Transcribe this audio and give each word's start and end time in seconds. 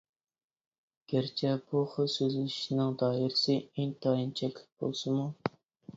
گەرچە 1.13 1.51
بۇ 1.73 1.83
خىل 1.91 2.09
سۆزلىشىشنىڭ 2.15 2.97
دائىرىسى 3.03 3.59
ئىنتايىن 3.61 4.35
چەكلىك 4.41 4.69
بولسىمۇ. 4.85 5.29